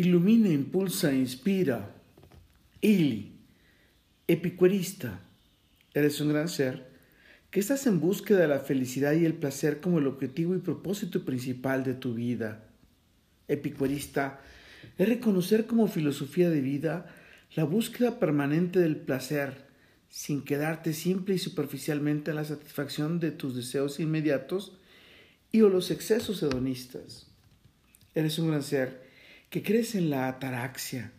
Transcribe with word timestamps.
Ilumina, 0.00 0.48
impulsa, 0.48 1.12
inspira. 1.12 1.94
Ili, 2.80 3.36
epicuerista, 4.26 5.20
eres 5.92 6.22
un 6.22 6.30
gran 6.30 6.48
ser 6.48 6.88
que 7.50 7.60
estás 7.60 7.86
en 7.86 8.00
búsqueda 8.00 8.38
de 8.38 8.48
la 8.48 8.60
felicidad 8.60 9.12
y 9.12 9.26
el 9.26 9.34
placer 9.34 9.82
como 9.82 9.98
el 9.98 10.06
objetivo 10.06 10.54
y 10.54 10.60
propósito 10.60 11.26
principal 11.26 11.84
de 11.84 11.92
tu 11.92 12.14
vida. 12.14 12.64
Epicuerista 13.46 14.40
es 14.96 15.06
reconocer 15.06 15.66
como 15.66 15.86
filosofía 15.86 16.48
de 16.48 16.62
vida 16.62 17.14
la 17.54 17.64
búsqueda 17.64 18.18
permanente 18.18 18.78
del 18.78 18.96
placer, 18.96 19.66
sin 20.08 20.40
quedarte 20.40 20.94
simple 20.94 21.34
y 21.34 21.38
superficialmente 21.38 22.30
en 22.30 22.38
la 22.38 22.46
satisfacción 22.46 23.20
de 23.20 23.32
tus 23.32 23.54
deseos 23.54 24.00
inmediatos 24.00 24.78
y 25.52 25.60
o 25.60 25.68
los 25.68 25.90
excesos 25.90 26.42
hedonistas. 26.42 27.26
Eres 28.14 28.38
un 28.38 28.48
gran 28.48 28.62
ser 28.62 29.09
que 29.50 29.64
crees 29.64 29.96
en 29.96 30.10
la 30.10 30.28
ataraxia, 30.28 31.10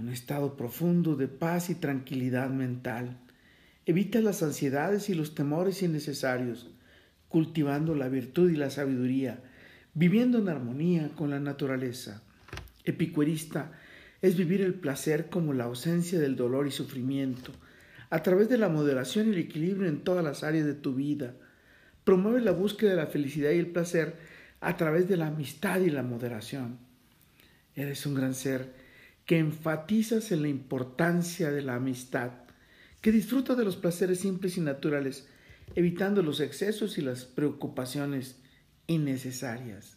un 0.00 0.08
estado 0.08 0.56
profundo 0.56 1.14
de 1.14 1.28
paz 1.28 1.70
y 1.70 1.76
tranquilidad 1.76 2.50
mental. 2.50 3.18
Evita 3.86 4.20
las 4.20 4.42
ansiedades 4.42 5.08
y 5.10 5.14
los 5.14 5.36
temores 5.36 5.80
innecesarios, 5.84 6.68
cultivando 7.28 7.94
la 7.94 8.08
virtud 8.08 8.50
y 8.50 8.56
la 8.56 8.70
sabiduría, 8.70 9.44
viviendo 9.94 10.38
en 10.38 10.48
armonía 10.48 11.10
con 11.14 11.30
la 11.30 11.38
naturaleza. 11.38 12.24
Epicuerista 12.84 13.70
es 14.22 14.36
vivir 14.36 14.60
el 14.60 14.74
placer 14.74 15.28
como 15.28 15.52
la 15.52 15.64
ausencia 15.64 16.18
del 16.18 16.34
dolor 16.34 16.66
y 16.66 16.72
sufrimiento, 16.72 17.52
a 18.10 18.24
través 18.24 18.48
de 18.48 18.58
la 18.58 18.68
moderación 18.68 19.28
y 19.28 19.30
el 19.30 19.38
equilibrio 19.38 19.88
en 19.88 20.02
todas 20.02 20.24
las 20.24 20.42
áreas 20.42 20.66
de 20.66 20.74
tu 20.74 20.96
vida. 20.96 21.36
Promueve 22.02 22.40
la 22.40 22.50
búsqueda 22.50 22.90
de 22.90 22.96
la 22.96 23.06
felicidad 23.06 23.52
y 23.52 23.58
el 23.58 23.68
placer 23.68 24.16
a 24.60 24.76
través 24.76 25.08
de 25.08 25.16
la 25.16 25.28
amistad 25.28 25.78
y 25.78 25.90
la 25.90 26.02
moderación. 26.02 26.87
Eres 27.78 28.06
un 28.06 28.14
gran 28.16 28.34
ser 28.34 28.74
que 29.24 29.38
enfatizas 29.38 30.32
en 30.32 30.42
la 30.42 30.48
importancia 30.48 31.52
de 31.52 31.62
la 31.62 31.76
amistad, 31.76 32.32
que 33.00 33.12
disfruta 33.12 33.54
de 33.54 33.64
los 33.64 33.76
placeres 33.76 34.18
simples 34.18 34.56
y 34.56 34.60
naturales, 34.60 35.28
evitando 35.76 36.24
los 36.24 36.40
excesos 36.40 36.98
y 36.98 37.02
las 37.02 37.24
preocupaciones 37.24 38.40
innecesarias. 38.88 39.96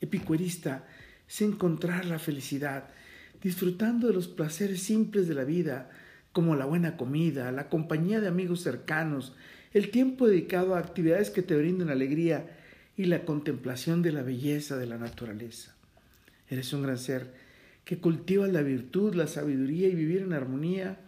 Epicuerista 0.00 0.88
es 1.28 1.40
encontrar 1.40 2.04
la 2.04 2.18
felicidad, 2.18 2.88
disfrutando 3.40 4.08
de 4.08 4.14
los 4.14 4.26
placeres 4.26 4.82
simples 4.82 5.28
de 5.28 5.34
la 5.34 5.44
vida, 5.44 5.90
como 6.32 6.56
la 6.56 6.64
buena 6.64 6.96
comida, 6.96 7.52
la 7.52 7.68
compañía 7.68 8.20
de 8.20 8.26
amigos 8.26 8.62
cercanos, 8.62 9.36
el 9.72 9.92
tiempo 9.92 10.26
dedicado 10.26 10.74
a 10.74 10.80
actividades 10.80 11.30
que 11.30 11.42
te 11.42 11.54
brinden 11.54 11.90
alegría 11.90 12.58
y 12.96 13.04
la 13.04 13.24
contemplación 13.24 14.02
de 14.02 14.10
la 14.10 14.24
belleza 14.24 14.76
de 14.76 14.86
la 14.86 14.98
naturaleza. 14.98 15.76
Eres 16.48 16.72
un 16.72 16.82
gran 16.82 16.98
ser 16.98 17.32
que 17.84 17.98
cultiva 17.98 18.46
la 18.46 18.62
virtud, 18.62 19.14
la 19.14 19.26
sabiduría 19.26 19.88
y 19.88 19.94
vivir 19.94 20.22
en 20.22 20.32
armonía 20.32 20.98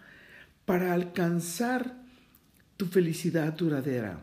para 0.65 0.93
alcanzar 0.93 1.97
tu 2.77 2.87
felicidad 2.87 3.53
duradera. 3.55 4.21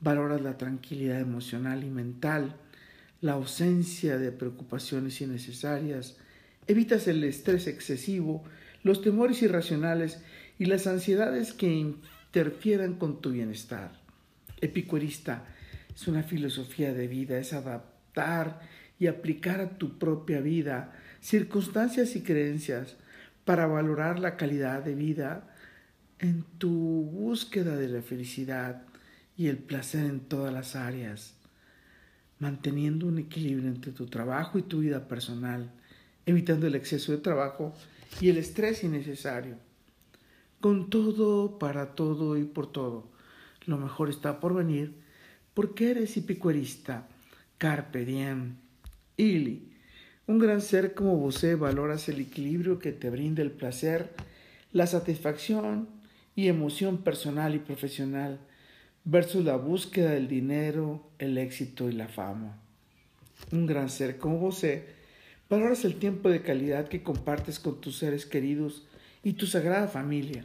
Valoras 0.00 0.40
la 0.40 0.56
tranquilidad 0.56 1.20
emocional 1.20 1.82
y 1.82 1.90
mental, 1.90 2.56
la 3.20 3.32
ausencia 3.32 4.18
de 4.18 4.30
preocupaciones 4.30 5.20
innecesarias, 5.20 6.16
evitas 6.68 7.08
el 7.08 7.24
estrés 7.24 7.66
excesivo, 7.66 8.44
los 8.84 9.02
temores 9.02 9.42
irracionales 9.42 10.20
y 10.58 10.66
las 10.66 10.86
ansiedades 10.86 11.52
que 11.52 11.72
interfieran 11.72 12.94
con 12.94 13.20
tu 13.20 13.32
bienestar. 13.32 13.92
Epicuerista 14.60 15.46
es 15.94 16.06
una 16.06 16.22
filosofía 16.22 16.94
de 16.94 17.08
vida, 17.08 17.38
es 17.38 17.52
adaptar 17.52 18.60
y 18.98 19.06
aplicar 19.06 19.60
a 19.60 19.78
tu 19.78 19.98
propia 19.98 20.40
vida 20.40 20.92
circunstancias 21.20 22.16
y 22.16 22.22
creencias 22.22 22.96
para 23.44 23.66
valorar 23.66 24.18
la 24.18 24.36
calidad 24.36 24.82
de 24.82 24.94
vida 24.94 25.54
en 26.18 26.42
tu 26.58 26.70
búsqueda 26.70 27.76
de 27.76 27.88
la 27.88 28.02
felicidad 28.02 28.82
y 29.36 29.46
el 29.46 29.58
placer 29.58 30.04
en 30.04 30.20
todas 30.20 30.52
las 30.52 30.74
áreas, 30.74 31.34
manteniendo 32.40 33.06
un 33.06 33.18
equilibrio 33.18 33.68
entre 33.68 33.92
tu 33.92 34.06
trabajo 34.06 34.58
y 34.58 34.62
tu 34.62 34.80
vida 34.80 35.06
personal, 35.06 35.70
evitando 36.26 36.66
el 36.66 36.74
exceso 36.74 37.12
de 37.12 37.18
trabajo 37.18 37.72
y 38.20 38.28
el 38.28 38.36
estrés 38.36 38.82
innecesario. 38.82 39.56
Con 40.60 40.90
todo, 40.90 41.58
para 41.58 41.94
todo 41.94 42.36
y 42.36 42.44
por 42.44 42.70
todo, 42.72 43.08
lo 43.66 43.78
mejor 43.78 44.10
está 44.10 44.40
por 44.40 44.54
venir 44.54 44.94
porque 45.54 45.90
eres 45.90 46.16
hipicuerista, 46.16 47.08
carpe 47.58 48.04
diem. 48.04 48.56
Ili, 49.18 49.72
un 50.28 50.38
gran 50.38 50.60
ser 50.60 50.94
como 50.94 51.16
vos 51.16 51.44
valoras 51.58 52.08
el 52.08 52.20
equilibrio 52.20 52.78
que 52.78 52.92
te 52.92 53.10
brinda 53.10 53.42
el 53.42 53.50
placer, 53.50 54.14
la 54.70 54.86
satisfacción 54.86 55.88
y 56.36 56.46
emoción 56.46 56.98
personal 56.98 57.56
y 57.56 57.58
profesional 57.58 58.38
versus 59.04 59.44
la 59.44 59.56
búsqueda 59.56 60.12
del 60.12 60.28
dinero, 60.28 61.10
el 61.18 61.36
éxito 61.36 61.88
y 61.88 61.94
la 61.94 62.06
fama. 62.06 62.60
Un 63.50 63.66
gran 63.66 63.90
ser 63.90 64.18
como 64.18 64.38
vos 64.38 64.64
valoras 65.50 65.84
el 65.84 65.96
tiempo 65.96 66.30
de 66.30 66.42
calidad 66.42 66.86
que 66.86 67.02
compartes 67.02 67.58
con 67.58 67.80
tus 67.80 67.98
seres 67.98 68.24
queridos 68.24 68.86
y 69.24 69.32
tu 69.32 69.48
sagrada 69.48 69.88
familia. 69.88 70.44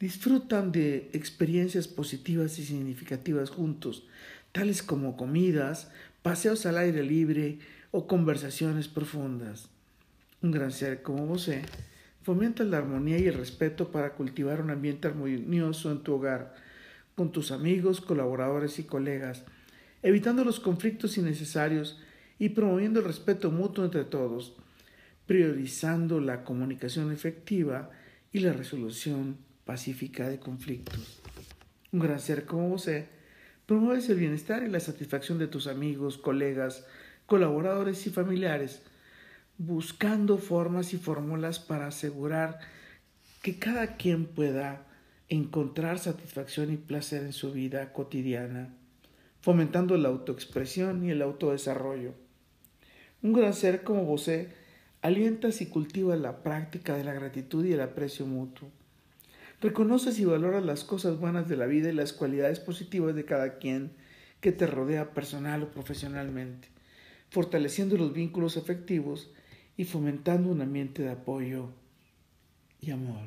Disfrutan 0.00 0.72
de 0.72 1.10
experiencias 1.12 1.86
positivas 1.86 2.58
y 2.58 2.64
significativas 2.64 3.50
juntos, 3.50 4.06
tales 4.52 4.82
como 4.82 5.18
comidas, 5.18 5.90
paseos 6.24 6.64
al 6.64 6.78
aire 6.78 7.02
libre 7.02 7.58
o 7.90 8.06
conversaciones 8.06 8.88
profundas. 8.88 9.68
Un 10.40 10.52
gran 10.52 10.72
ser 10.72 11.02
como 11.02 11.26
vos 11.26 11.50
fomenta 12.22 12.64
la 12.64 12.78
armonía 12.78 13.18
y 13.18 13.26
el 13.26 13.34
respeto 13.34 13.92
para 13.92 14.14
cultivar 14.14 14.62
un 14.62 14.70
ambiente 14.70 15.06
armonioso 15.06 15.92
en 15.92 16.02
tu 16.02 16.14
hogar, 16.14 16.54
con 17.14 17.30
tus 17.30 17.50
amigos, 17.50 18.00
colaboradores 18.00 18.78
y 18.78 18.84
colegas, 18.84 19.44
evitando 20.02 20.44
los 20.44 20.60
conflictos 20.60 21.18
innecesarios 21.18 22.00
y 22.38 22.48
promoviendo 22.48 23.00
el 23.00 23.06
respeto 23.06 23.50
mutuo 23.50 23.84
entre 23.84 24.04
todos, 24.04 24.56
priorizando 25.26 26.20
la 26.20 26.42
comunicación 26.42 27.12
efectiva 27.12 27.90
y 28.32 28.38
la 28.38 28.54
resolución 28.54 29.36
pacífica 29.66 30.30
de 30.30 30.38
conflictos. 30.38 31.20
Un 31.92 32.00
gran 32.00 32.18
ser 32.18 32.46
como 32.46 32.70
vos 32.70 32.88
Promueves 33.66 34.10
el 34.10 34.18
bienestar 34.18 34.62
y 34.62 34.68
la 34.68 34.78
satisfacción 34.78 35.38
de 35.38 35.46
tus 35.46 35.68
amigos, 35.68 36.18
colegas, 36.18 36.84
colaboradores 37.24 38.06
y 38.06 38.10
familiares, 38.10 38.82
buscando 39.56 40.36
formas 40.36 40.92
y 40.92 40.98
fórmulas 40.98 41.60
para 41.60 41.86
asegurar 41.86 42.58
que 43.40 43.58
cada 43.58 43.96
quien 43.96 44.26
pueda 44.26 44.86
encontrar 45.30 45.98
satisfacción 45.98 46.74
y 46.74 46.76
placer 46.76 47.22
en 47.22 47.32
su 47.32 47.52
vida 47.52 47.90
cotidiana, 47.94 48.74
fomentando 49.40 49.96
la 49.96 50.10
autoexpresión 50.10 51.02
y 51.02 51.10
el 51.10 51.22
autodesarrollo. 51.22 52.12
Un 53.22 53.32
gran 53.32 53.54
ser 53.54 53.82
como 53.82 54.04
vos 54.04 54.30
alientas 55.00 55.62
y 55.62 55.66
cultivas 55.66 56.20
la 56.20 56.42
práctica 56.42 56.98
de 56.98 57.04
la 57.04 57.14
gratitud 57.14 57.64
y 57.64 57.72
el 57.72 57.80
aprecio 57.80 58.26
mutuo 58.26 58.70
Reconoces 59.64 60.18
y 60.18 60.26
valoras 60.26 60.62
las 60.62 60.84
cosas 60.84 61.18
buenas 61.18 61.48
de 61.48 61.56
la 61.56 61.64
vida 61.64 61.88
y 61.88 61.94
las 61.94 62.12
cualidades 62.12 62.60
positivas 62.60 63.14
de 63.14 63.24
cada 63.24 63.56
quien 63.56 63.92
que 64.42 64.52
te 64.52 64.66
rodea 64.66 65.14
personal 65.14 65.62
o 65.62 65.70
profesionalmente, 65.70 66.68
fortaleciendo 67.30 67.96
los 67.96 68.12
vínculos 68.12 68.58
afectivos 68.58 69.30
y 69.78 69.84
fomentando 69.84 70.50
un 70.50 70.60
ambiente 70.60 71.02
de 71.02 71.12
apoyo 71.12 71.70
y 72.78 72.90
amor. 72.90 73.26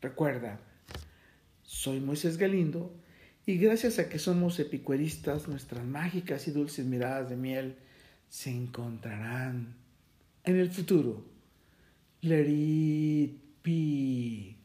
Recuerda, 0.00 0.60
soy 1.64 1.98
Moisés 1.98 2.36
Galindo 2.36 2.94
y 3.46 3.56
gracias 3.56 3.98
a 3.98 4.08
que 4.08 4.20
somos 4.20 4.60
epicueristas, 4.60 5.48
nuestras 5.48 5.84
mágicas 5.84 6.46
y 6.46 6.52
dulces 6.52 6.86
miradas 6.86 7.28
de 7.28 7.36
miel 7.36 7.74
se 8.28 8.52
encontrarán 8.52 9.74
en 10.44 10.56
el 10.56 10.70
futuro. 10.70 11.24
Let 12.20 12.46
it 12.48 13.40
be. 13.64 14.55